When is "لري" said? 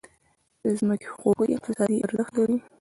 2.39-2.57